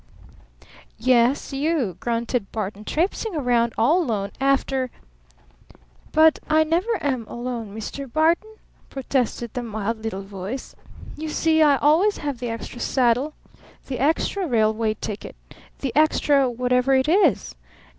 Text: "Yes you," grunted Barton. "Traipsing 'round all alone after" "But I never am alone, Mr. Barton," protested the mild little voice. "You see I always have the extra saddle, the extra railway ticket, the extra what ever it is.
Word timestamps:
"Yes 0.97 1.53
you," 1.53 1.95
grunted 1.99 2.51
Barton. 2.51 2.83
"Traipsing 2.85 3.33
'round 3.33 3.71
all 3.77 4.01
alone 4.01 4.31
after" 4.41 4.89
"But 6.11 6.39
I 6.49 6.63
never 6.63 6.97
am 7.03 7.27
alone, 7.27 7.75
Mr. 7.75 8.11
Barton," 8.11 8.55
protested 8.89 9.53
the 9.53 9.61
mild 9.61 9.99
little 10.03 10.23
voice. 10.23 10.75
"You 11.15 11.29
see 11.29 11.61
I 11.61 11.77
always 11.77 12.17
have 12.17 12.39
the 12.39 12.49
extra 12.49 12.79
saddle, 12.79 13.35
the 13.85 13.99
extra 13.99 14.47
railway 14.47 14.95
ticket, 14.95 15.35
the 15.81 15.95
extra 15.95 16.49
what 16.49 16.73
ever 16.73 16.95
it 16.95 17.07
is. 17.07 17.53